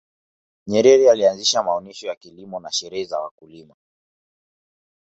nyerere 0.67 1.11
alianzisha 1.11 1.63
maonesho 1.63 2.07
ya 2.07 2.15
kilimo 2.15 2.59
na 2.59 2.71
sherehe 2.71 3.05
za 3.05 3.19
wakulima 3.19 3.75